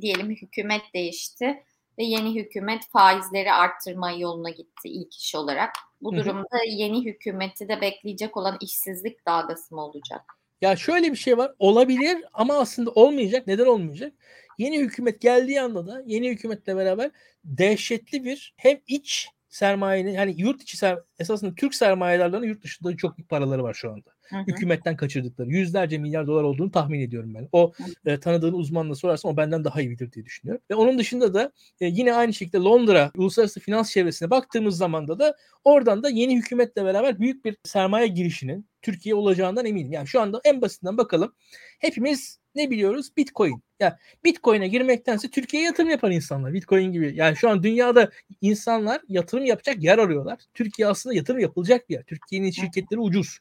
[0.00, 1.62] diyelim hükümet değişti
[1.98, 5.74] ve yeni hükümet faizleri arttırma yoluna gitti ilk iş olarak.
[6.00, 10.22] Bu durumda yeni hükümeti de bekleyecek olan işsizlik dalgası mı olacak?
[10.60, 11.52] Ya şöyle bir şey var.
[11.58, 13.46] Olabilir ama aslında olmayacak.
[13.46, 14.12] Neden olmayacak?
[14.58, 17.10] Yeni hükümet geldiği anda da yeni hükümetle beraber
[17.44, 23.18] dehşetli bir hem iç sermayenin yani yurt içi ser, esasında Türk sermayedarlarının yurt dışında çok
[23.18, 24.11] büyük paraları var şu anda.
[24.22, 24.42] Hı hı.
[24.46, 27.48] Hükümetten kaçırdıkları yüzlerce milyar dolar olduğunu tahmin ediyorum ben.
[27.52, 27.72] O
[28.06, 30.62] e, tanıdığın uzmanla sorarsan o benden daha iyi bilir diye düşünüyorum.
[30.70, 35.18] Ve onun dışında da e, yine aynı şekilde Londra uluslararası finans çevresine baktığımız zaman da
[35.18, 39.92] da oradan da yeni hükümetle beraber büyük bir sermaye girişinin Türkiye olacağından eminim.
[39.92, 41.34] Yani şu anda en basitinden bakalım.
[41.78, 43.16] Hepimiz ne biliyoruz?
[43.16, 43.62] Bitcoin.
[43.80, 46.52] Ya Bitcoin'e girmektense Türkiye'ye yatırım yapan insanlar.
[46.52, 47.12] Bitcoin gibi.
[47.14, 50.38] Yani şu an dünyada insanlar yatırım yapacak yer arıyorlar.
[50.54, 52.02] Türkiye aslında yatırım yapılacak bir yer.
[52.02, 53.38] Türkiye'nin şirketleri ucuz.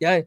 [0.00, 0.26] Yani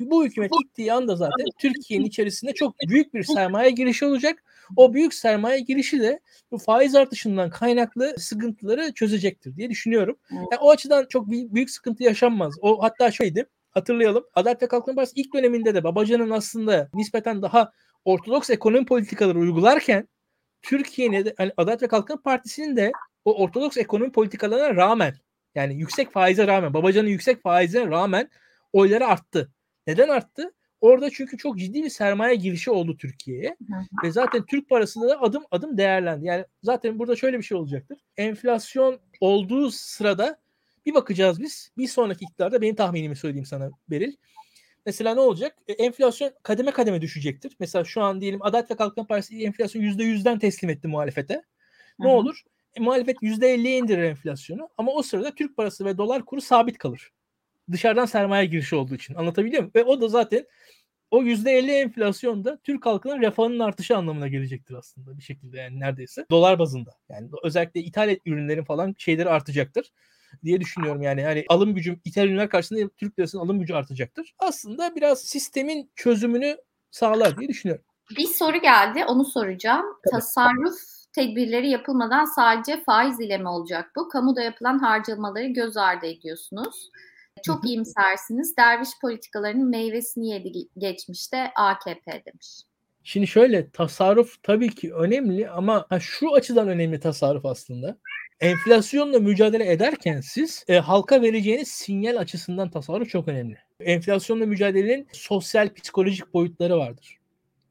[0.00, 4.44] bu hükümet gittiği anda zaten Türkiye'nin içerisinde çok büyük bir sermaye girişi olacak.
[4.76, 10.16] O büyük sermaye girişi de bu faiz artışından kaynaklı sıkıntıları çözecektir diye düşünüyorum.
[10.30, 12.54] Yani o açıdan çok büyük, sıkıntı yaşanmaz.
[12.60, 14.24] O hatta şöyle hatırlayalım.
[14.34, 17.72] Adalet ve Kalkınma Partisi ilk döneminde de Babacan'ın aslında nispeten daha
[18.04, 20.08] ortodoks ekonomi politikaları uygularken
[20.62, 22.92] Türkiye'nin hani Adalet ve Kalkınma Partisi'nin de
[23.24, 25.14] o ortodoks ekonomi politikalarına rağmen
[25.54, 28.30] yani yüksek faize rağmen Babacan'ın yüksek faize rağmen
[28.74, 29.52] oyları arttı.
[29.86, 30.54] Neden arttı?
[30.80, 33.56] Orada çünkü çok ciddi bir sermaye girişi oldu Türkiye'ye.
[34.04, 36.26] Ve zaten Türk parasında da adım adım değerlendi.
[36.26, 37.98] Yani zaten burada şöyle bir şey olacaktır.
[38.16, 40.38] Enflasyon olduğu sırada
[40.86, 41.70] bir bakacağız biz.
[41.78, 44.12] Bir sonraki iktidarda benim tahminimi söyleyeyim sana Beril.
[44.86, 45.56] Mesela ne olacak?
[45.68, 47.56] E, enflasyon kademe kademe düşecektir.
[47.60, 51.42] Mesela şu an diyelim Adalet ve Kalkınma Partisi enflasyon %100'den teslim etti muhalefete.
[51.98, 52.42] Ne olur?
[52.74, 57.12] E, muhalefet %50'ye indirir enflasyonu ama o sırada Türk parası ve dolar kuru sabit kalır.
[57.72, 59.14] Dışarıdan sermaye girişi olduğu için.
[59.14, 59.72] Anlatabiliyor muyum?
[59.74, 60.46] Ve o da zaten
[61.10, 66.26] o %50 enflasyonda Türk halkının refahının artışı anlamına gelecektir aslında bir şekilde yani neredeyse.
[66.30, 66.90] Dolar bazında.
[67.08, 69.92] Yani özellikle ithal ürünlerin falan şeyleri artacaktır
[70.44, 71.22] diye düşünüyorum yani.
[71.22, 74.34] Hani alım gücü ithal ürünler karşısında Türk lirasının alım gücü artacaktır.
[74.38, 76.56] Aslında biraz sistemin çözümünü
[76.90, 77.84] sağlar diye düşünüyorum.
[78.18, 79.86] Bir soru geldi, onu soracağım.
[80.10, 80.74] Tasarruf
[81.12, 84.08] tedbirleri yapılmadan sadece faiz ile mi olacak bu?
[84.08, 86.90] Kamuda yapılan harcamaları göz ardı ediyorsunuz.
[87.42, 88.56] Çok iyimsersiniz.
[88.56, 92.62] Derviş politikalarının meyvesini yedi geçmişte AKP demiş.
[93.02, 97.98] Şimdi şöyle tasarruf tabii ki önemli ama ha, şu açıdan önemli tasarruf aslında.
[98.40, 103.58] Enflasyonla mücadele ederken siz e, halka vereceğiniz sinyal açısından tasarruf çok önemli.
[103.80, 107.18] Enflasyonla mücadelenin sosyal psikolojik boyutları vardır.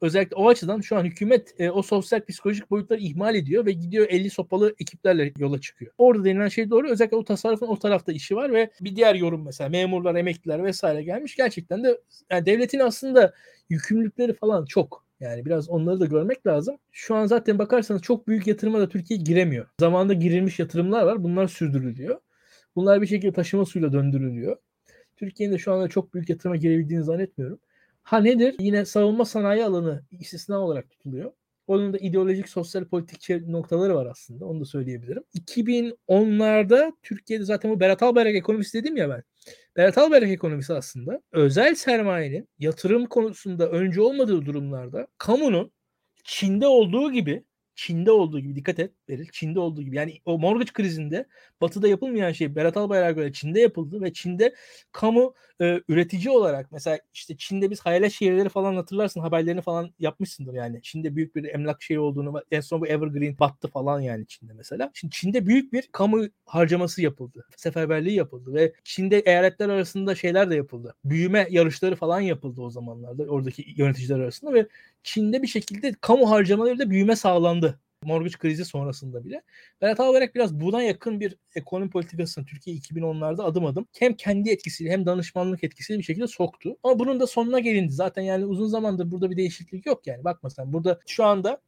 [0.04, 4.08] Özellikle o açıdan şu an hükümet e, o sosyal psikolojik boyutları ihmal ediyor ve gidiyor
[4.10, 5.92] 50 sopalı ekiplerle yola çıkıyor.
[5.98, 6.90] Orada denilen şey doğru.
[6.90, 11.04] Özellikle o tasarrufun o tarafta işi var ve bir diğer yorum mesela memurlar, emekliler vesaire
[11.04, 11.36] gelmiş.
[11.36, 13.34] Gerçekten de yani devletin aslında
[13.70, 15.06] yükümlülükleri falan çok.
[15.20, 16.78] Yani biraz onları da görmek lazım.
[16.92, 19.68] Şu an zaten bakarsanız çok büyük yatırıma da Türkiye giremiyor.
[19.80, 21.24] Zamanında girilmiş yatırımlar var.
[21.24, 22.20] Bunlar sürdürülüyor.
[22.76, 24.58] Bunlar bir şekilde taşıma suyla döndürülüyor.
[25.18, 27.60] Türkiye'nin de şu anda çok büyük yatırıma girebildiğini zannetmiyorum.
[28.04, 28.56] Ha nedir?
[28.60, 31.32] Yine savunma sanayi alanı istisna olarak tutuluyor.
[31.68, 34.46] Onun da ideolojik sosyal politik noktaları var aslında.
[34.46, 35.24] Onu da söyleyebilirim.
[35.36, 39.24] 2010'larda Türkiye'de zaten bu Berat Albayrak ekonomisi dedim ya ben.
[39.78, 45.72] Berat Albayrak ekonomisi aslında özel sermayenin yatırım konusunda önce olmadığı durumlarda kamunun
[46.24, 47.44] Çin'de olduğu gibi
[47.76, 48.92] Çin'de olduğu gibi dikkat et.
[49.10, 49.28] Beril.
[49.32, 49.96] Çin'de olduğu gibi.
[49.96, 51.26] Yani o mortgage krizinde
[51.62, 54.56] batıda yapılmayan şey Berat Albayrak'a göre Çin'de yapıldı ve Çin'de
[54.92, 60.54] kamu e, üretici olarak mesela işte Çin'de biz hayalet şehirleri falan hatırlarsın haberlerini falan yapmışsındır
[60.54, 60.82] yani.
[60.82, 64.92] Çin'de büyük bir emlak şehri olduğunu en son bu Evergreen battı falan yani Çin'de mesela.
[64.94, 67.48] Şimdi Çin'de büyük bir kamu harcaması yapıldı.
[67.58, 70.96] Seferberliği yapıldı ve Çin'de eyaletler arasında şeyler de yapıldı.
[71.06, 74.68] Büyüme yarışları falan yapıldı o zamanlarda oradaki yöneticiler arasında ve
[75.04, 79.42] Çin'de bir şekilde kamu harcamalarıyla büyüme sağlandı mortgage krizi sonrasında bile.
[79.82, 84.92] Berat Albayrak biraz buna yakın bir ekonomi politikasını Türkiye 2010'larda adım adım hem kendi etkisiyle
[84.92, 86.78] hem danışmanlık etkisiyle bir şekilde soktu.
[86.84, 87.92] Ama bunun da sonuna gelindi.
[87.94, 90.24] Zaten yani uzun zamandır burada bir değişiklik yok yani.
[90.24, 91.62] Bakma sen burada şu anda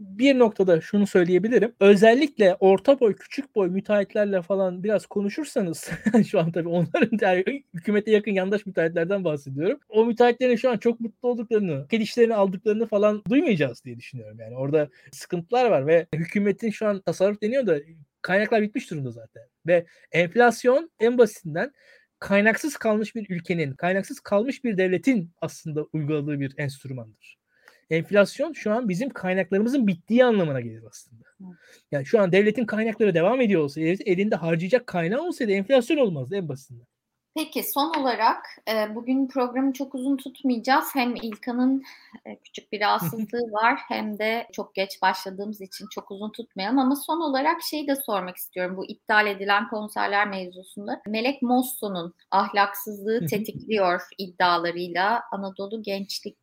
[0.00, 1.72] bir noktada şunu söyleyebilirim.
[1.80, 5.90] Özellikle orta boy, küçük boy müteahhitlerle falan biraz konuşursanız
[6.30, 9.78] şu an tabii onların yani, hükümete yakın yandaş müteahhitlerden bahsediyorum.
[9.88, 14.40] O müteahhitlerin şu an çok mutlu olduklarını, kedişlerini aldıklarını falan duymayacağız diye düşünüyorum.
[14.40, 17.78] Yani orada sıkıntılar var ve hükümetin şu an tasarruf deniyor da
[18.22, 19.42] kaynaklar bitmiş durumda zaten.
[19.66, 21.72] Ve enflasyon en basitinden
[22.18, 27.39] kaynaksız kalmış bir ülkenin, kaynaksız kalmış bir devletin aslında uyguladığı bir enstrümandır
[27.90, 31.24] enflasyon şu an bizim kaynaklarımızın bittiği anlamına gelir aslında.
[31.92, 36.48] Yani şu an devletin kaynakları devam ediyor olsa, elinde harcayacak kaynağı olsaydı enflasyon olmazdı en
[36.48, 36.86] basitinden.
[37.36, 40.84] Peki son olarak e, bugün programı çok uzun tutmayacağız.
[40.94, 41.82] Hem İlkan'ın
[42.24, 46.78] e, küçük bir rahatsızlığı var hem de çok geç başladığımız için çok uzun tutmayalım.
[46.78, 51.02] Ama son olarak şeyi de sormak istiyorum bu iptal edilen konserler mevzusunda.
[51.06, 56.38] Melek Mosso'nun ahlaksızlığı tetikliyor iddialarıyla Anadolu Gençlik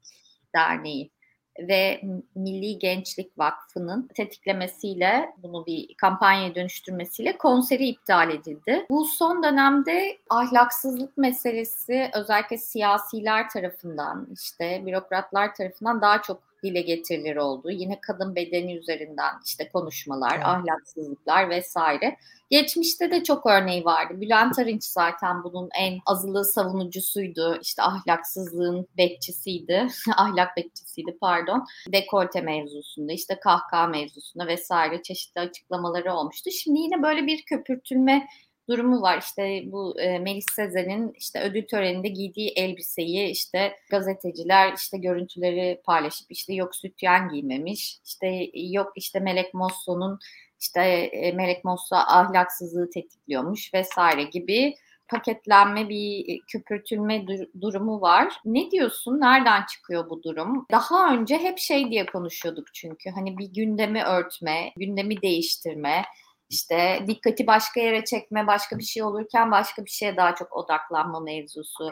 [0.55, 1.11] Derneği
[1.59, 2.01] ve
[2.35, 8.85] Milli Gençlik Vakfı'nın tetiklemesiyle bunu bir kampanyaya dönüştürmesiyle konseri iptal edildi.
[8.89, 17.35] Bu son dönemde ahlaksızlık meselesi özellikle siyasiler tarafından işte bürokratlar tarafından daha çok dile getirilir
[17.35, 17.71] oldu.
[17.71, 20.45] Yine kadın bedeni üzerinden işte konuşmalar, evet.
[20.45, 22.17] ahlaksızlıklar vesaire.
[22.49, 24.21] Geçmişte de çok örneği vardı.
[24.21, 27.59] Bülent Arınç zaten bunun en azılı savunucusuydu.
[27.61, 29.87] İşte ahlaksızlığın bekçisiydi.
[30.17, 31.65] Ahlak bekçisiydi pardon.
[31.91, 36.49] Dekolte mevzusunda, işte kahkaha mevzusunda vesaire çeşitli açıklamaları olmuştu.
[36.51, 38.27] Şimdi yine böyle bir köpürtülme
[38.69, 39.17] durumu var.
[39.17, 46.31] İşte bu e, Melis Sezen'in işte ödül töreninde giydiği elbiseyi işte gazeteciler işte görüntüleri paylaşıp
[46.31, 47.99] işte yok sütyen giymemiş.
[48.05, 50.19] İşte yok işte Melek Mosso'nun
[50.61, 50.81] işte
[51.13, 54.75] e, Melek Mosso ahlaksızlığı tetikliyormuş vesaire gibi
[55.07, 58.33] paketlenme bir köpürtülme dur- durumu var.
[58.45, 59.19] Ne diyorsun?
[59.19, 60.65] Nereden çıkıyor bu durum?
[60.71, 66.03] Daha önce hep şey diye konuşuyorduk çünkü hani bir gündemi örtme, gündemi değiştirme,
[66.49, 71.19] işte dikkati başka yere çekme, başka bir şey olurken başka bir şeye daha çok odaklanma
[71.19, 71.91] mevzusu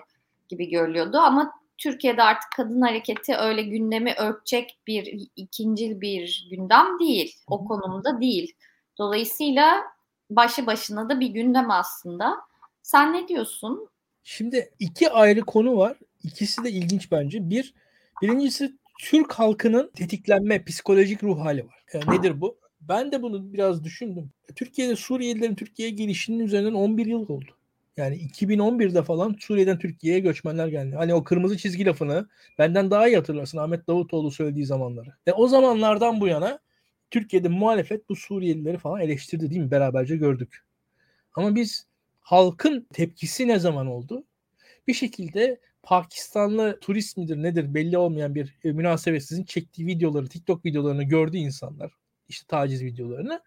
[0.50, 1.18] gibi görülüyordu.
[1.18, 7.36] Ama Türkiye'de artık kadın hareketi öyle gündemi örtecek bir ikincil bir gündem değil.
[7.48, 8.54] O konumda değil.
[8.98, 9.84] Dolayısıyla
[10.30, 12.36] başı başına da bir gündem aslında.
[12.82, 13.89] Sen ne diyorsun?
[14.24, 15.98] Şimdi iki ayrı konu var.
[16.24, 17.50] İkisi de ilginç bence.
[17.50, 17.74] Bir,
[18.22, 21.84] birincisi Türk halkının tetiklenme, psikolojik ruh hali var.
[21.94, 22.58] Yani nedir bu?
[22.89, 24.32] Ben de bunu biraz düşündüm.
[24.56, 27.58] Türkiye'de Suriyelilerin Türkiye'ye gelişinin üzerinden 11 yıl oldu.
[27.98, 30.95] Yani 2011'de falan Suriye'den Türkiye'ye göçmenler geldi.
[30.95, 35.10] Hani o kırmızı çizgi lafını benden daha iyi hatırlarsın Ahmet Davutoğlu söylediği zamanları.
[35.28, 36.60] Ve o zamanlardan bu yana
[37.12, 39.71] Türkiye'de muhalefet bu Suriyelileri falan eleştirdi değil mi?
[39.71, 40.63] Beraberce gördük.
[41.34, 41.88] Ama biz
[42.19, 44.24] halkın tepkisi ne zaman oldu?
[44.88, 51.04] Bir şekilde Pakistanlı turist midir nedir belli olmayan bir e, münasebetsizin çektiği videoları, TikTok videolarını
[51.04, 51.91] gördü insanlar
[52.27, 53.41] işte taciz videolarını.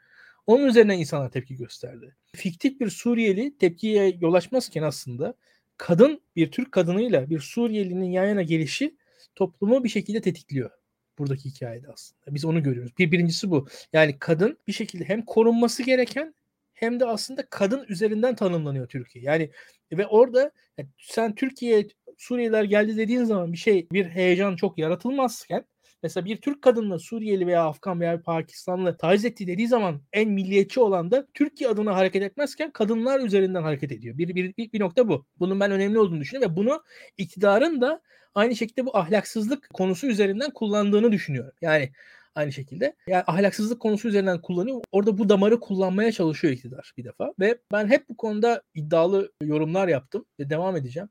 [0.47, 2.17] Onun üzerine insanlar tepki gösterdi.
[2.37, 5.35] Fiktif bir Suriyeli tepkiye yol açmazken aslında
[5.77, 8.97] kadın bir Türk kadınıyla bir Suriyelinin yan yana gelişi
[9.35, 10.71] toplumu bir şekilde tetikliyor.
[11.19, 12.35] Buradaki hikayede aslında.
[12.35, 12.93] Biz onu görüyoruz.
[12.99, 13.67] Bir birincisi bu.
[13.93, 16.35] Yani kadın bir şekilde hem korunması gereken
[16.75, 19.25] hem de aslında kadın üzerinden tanımlanıyor Türkiye.
[19.25, 19.51] Yani
[19.93, 21.89] ve orada yani sen Türkiye'ye
[22.19, 25.65] Suriyeliler geldi dediğin zaman bir şey bir heyecan çok yaratılmazken
[26.03, 30.81] Mesela bir Türk kadınla Suriyeli veya Afgan veya Pakistanlı taciz ettiği dediği zaman en milliyetçi
[30.81, 34.19] olan da Türkiye adına hareket etmezken kadınlar üzerinden hareket ediyor.
[34.19, 35.27] Bir, bir, bir, bir nokta bu.
[35.39, 36.83] Bunun ben önemli olduğunu düşünüyorum ve bunu
[37.19, 38.03] iktidarın da
[38.35, 41.53] aynı şekilde bu ahlaksızlık konusu üzerinden kullandığını düşünüyorum.
[41.63, 41.93] Yani
[42.35, 42.97] aynı şekilde.
[43.07, 44.81] Yani ahlaksızlık konusu üzerinden kullanıyor.
[44.93, 47.33] Orada bu damarı kullanmaya çalışıyor iktidar bir defa.
[47.41, 51.09] Ve ben hep bu konuda iddialı yorumlar yaptım ve devam edeceğim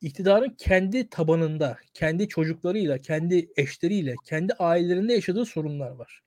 [0.00, 6.22] iktidarın kendi tabanında, kendi çocuklarıyla, kendi eşleriyle, kendi ailelerinde yaşadığı sorunlar var.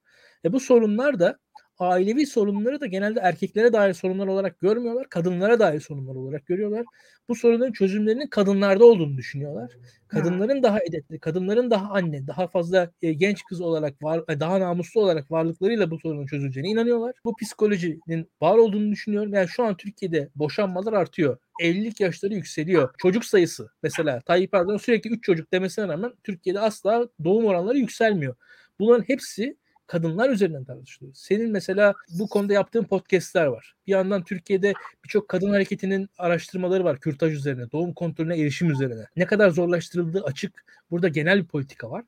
[0.45, 1.39] Ve bu sorunlar da
[1.79, 5.09] ailevi sorunları da genelde erkeklere dair sorunlar olarak görmüyorlar.
[5.09, 6.85] Kadınlara dair sorunlar olarak görüyorlar.
[7.29, 9.71] Bu sorunların çözümlerinin kadınlarda olduğunu düşünüyorlar.
[10.07, 14.59] Kadınların daha edepli, kadınların daha anne, daha fazla e, genç kız olarak var, e, daha
[14.59, 17.15] namuslu olarak varlıklarıyla bu sorunun çözüleceğine inanıyorlar.
[17.25, 19.33] Bu psikolojinin var olduğunu düşünüyorum.
[19.33, 21.37] Yani şu an Türkiye'de boşanmalar artıyor.
[21.61, 22.93] Evlilik yaşları yükseliyor.
[22.97, 28.35] Çocuk sayısı mesela Tayyip Erdoğan sürekli 3 çocuk demesine rağmen Türkiye'de asla doğum oranları yükselmiyor.
[28.79, 29.57] Bunların hepsi
[29.89, 31.13] kadınlar üzerinden tartışılıyor.
[31.15, 33.75] Senin mesela bu konuda yaptığın podcastler var.
[33.87, 34.73] Bir yandan Türkiye'de
[35.03, 39.05] birçok kadın hareketinin araştırmaları var kürtaj üzerine, doğum kontrolüne erişim üzerine.
[39.15, 40.65] Ne kadar zorlaştırıldığı açık.
[40.91, 42.05] Burada genel bir politika var.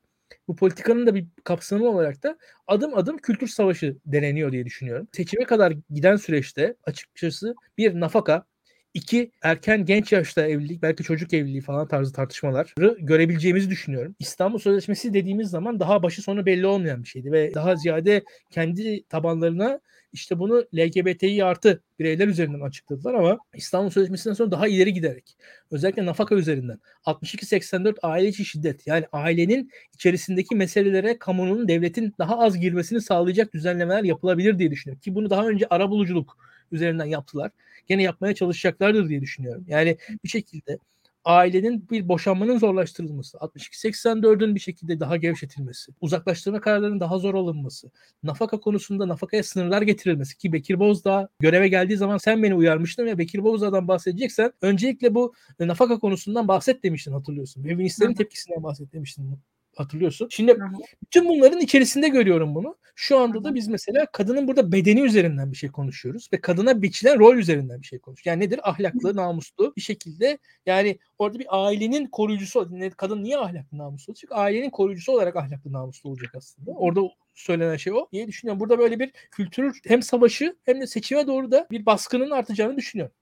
[0.48, 5.08] Bu politikanın da bir kapsamı olarak da adım adım kültür savaşı deneniyor diye düşünüyorum.
[5.12, 8.46] Seçime kadar giden süreçte açıkçası bir nafaka,
[8.94, 14.16] İki, erken genç yaşta evlilik, belki çocuk evliliği falan tarzı tartışmaları görebileceğimizi düşünüyorum.
[14.20, 19.04] İstanbul Sözleşmesi dediğimiz zaman daha başı sonu belli olmayan bir şeydi ve daha ziyade kendi
[19.04, 19.80] tabanlarına
[20.14, 25.38] işte bunu LGBTİ artı bireyler üzerinden açıkladılar ama İstanbul Sözleşmesi'nden sonra daha ileri giderek
[25.72, 32.60] özellikle nafaka üzerinden 62-84 aile içi şiddet yani ailenin içerisindeki meselelere kamunun devletin daha az
[32.60, 35.02] girmesini sağlayacak düzenlemeler yapılabilir diye düşünüyorum.
[35.02, 36.38] Ki bunu daha önce ara buluculuk
[36.74, 37.52] üzerinden yaptılar
[37.88, 39.66] gene yapmaya çalışacaklardır diye düşünüyorum.
[39.68, 40.78] Yani bir şekilde
[41.26, 47.92] ailenin bir boşanmanın zorlaştırılması, 62-84'ün bir şekilde daha gevşetilmesi, uzaklaştırma kararlarının daha zor alınması,
[48.24, 53.18] nafaka konusunda nafakaya sınırlar getirilmesi ki Bekir Bozdağ göreve geldiği zaman sen beni uyarmıştın ve
[53.18, 57.64] Bekir Bozdağ'dan bahsedeceksen öncelikle bu nafaka konusundan bahset demiştin hatırlıyorsun.
[57.64, 59.38] Feministlerin tepkisinden bahset demiştin
[59.82, 60.28] hatırlıyorsun.
[60.32, 60.58] Şimdi
[61.06, 62.78] bütün bunların içerisinde görüyorum bunu.
[62.96, 67.20] Şu anda da biz mesela kadının burada bedeni üzerinden bir şey konuşuyoruz ve kadına biçilen
[67.20, 68.26] rol üzerinden bir şey konuşuyoruz.
[68.26, 68.60] Yani nedir?
[68.70, 74.32] Ahlaklı, namuslu bir şekilde yani orada bir ailenin koruyucusu kadın niye ahlaklı, namuslu olacak?
[74.32, 76.72] Ailenin koruyucusu olarak ahlaklı, namuslu olacak aslında.
[76.72, 77.02] Orada
[77.34, 78.60] söylenen şey o diye düşünüyorum.
[78.60, 83.16] Burada böyle bir kültür hem savaşı hem de seçime doğru da bir baskının artacağını düşünüyorum.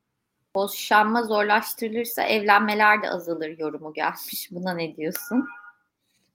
[0.56, 4.50] Boşanma zorlaştırılırsa evlenmeler de azalır yorumu gelmiş.
[4.52, 5.48] Buna ne diyorsun?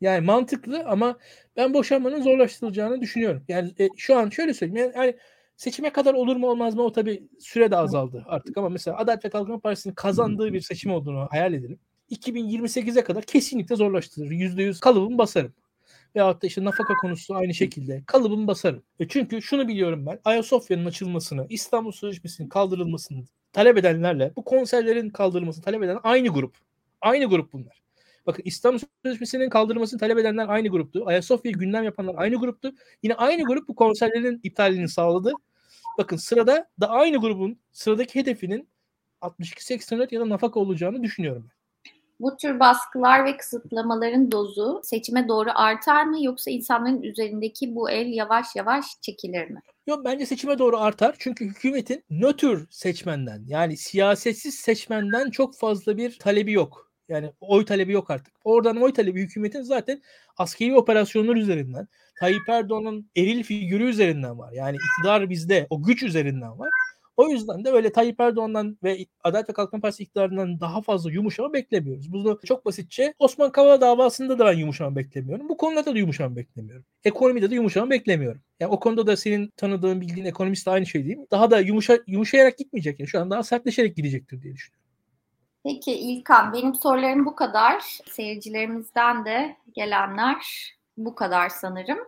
[0.01, 1.19] Yani mantıklı ama
[1.57, 3.45] ben boşanmanın zorlaştırılacağını düşünüyorum.
[3.49, 4.93] Yani e, şu an şöyle söyleyeyim.
[4.95, 5.17] Yani, yani
[5.57, 9.25] seçime kadar olur mu olmaz mı o tabii süre de azaldı artık ama mesela Adalet
[9.25, 11.79] ve Kalkınma Partisi'nin kazandığı bir seçim olduğunu hayal edelim.
[12.11, 14.31] 2028'e kadar kesinlikle zorlaştırır.
[14.31, 15.53] %100 kalıbımı basarım.
[16.17, 18.83] Veyahut da işte nafaka konusu aynı şekilde kalıbımı basarım.
[19.01, 20.21] E çünkü şunu biliyorum ben.
[20.25, 26.57] Ayasofya'nın açılmasını, İstanbul Sözleşmesi'nin kaldırılmasını talep edenlerle bu konserlerin kaldırılmasını talep eden aynı grup.
[27.01, 27.84] Aynı grup bunlar.
[28.27, 31.03] Bakın İstanbul Sözleşmesi'nin kaldırılmasını talep edenler aynı gruptu.
[31.07, 32.73] Ayasofya'yı gündem yapanlar aynı gruptu.
[33.03, 35.33] Yine aynı grup bu konserlerin iptalini sağladı.
[35.99, 38.69] Bakın sırada da aynı grubun sıradaki hedefinin
[39.21, 41.65] 62-84 ya da nafaka olacağını düşünüyorum ben.
[42.21, 48.07] Bu tür baskılar ve kısıtlamaların dozu seçime doğru artar mı yoksa insanların üzerindeki bu el
[48.07, 49.61] yavaş yavaş çekilir mi?
[49.87, 51.17] Yok bence seçime doğru artar.
[51.19, 56.94] Çünkü hükümetin nötr seçmenden yani siyasetsiz seçmenden çok fazla bir talebi yok.
[57.09, 58.35] Yani oy talebi yok artık.
[58.45, 60.03] Oradan oy talebi hükümetin zaten
[60.37, 61.89] askeri operasyonlar üzerinden,
[62.21, 64.53] Tayyip Erdoğan'ın eril figürü üzerinden var.
[64.53, 66.69] Yani iktidar bizde, o güç üzerinden var.
[67.17, 71.53] O yüzden de böyle Tayyip Erdoğan'dan ve Adalet ve Kalkınma Partisi iktidarından daha fazla yumuşama
[71.53, 72.13] beklemiyoruz.
[72.13, 75.49] Bunu çok basitçe Osman Kavala davasında da ben yumuşama beklemiyorum.
[75.49, 76.85] Bu konuda da yumuşama beklemiyorum.
[77.05, 78.41] Ekonomide de yumuşama beklemiyorum.
[78.61, 81.27] Yani o konuda da senin tanıdığın, bildiğin ekonomist de aynı şey değil mi?
[81.31, 83.01] Daha da yumuşa, yumuşayarak gitmeyecek.
[83.01, 84.84] Yani şu an daha sertleşerek gidecektir diye düşünüyorum.
[85.65, 87.83] Peki İlkan, benim sorularım bu kadar.
[88.11, 90.37] Seyircilerimizden de gelenler
[90.97, 91.99] bu kadar sanırım.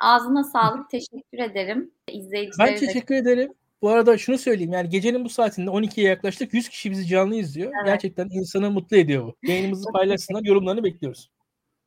[0.00, 1.90] Ağzına sağlık, teşekkür ederim.
[2.08, 3.18] İzleyicilere ben teşekkür de...
[3.18, 3.54] ederim.
[3.82, 7.72] Bu arada şunu söyleyeyim yani gecenin bu saatinde 12'ye yaklaştık 100 kişi bizi canlı izliyor.
[7.74, 7.86] Evet.
[7.86, 9.36] Gerçekten insanı mutlu ediyor bu.
[9.42, 11.30] Yayınımızı paylaşsınlar, yorumlarını bekliyoruz.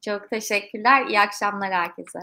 [0.02, 1.06] Çok teşekkürler.
[1.06, 2.20] İyi akşamlar herkese.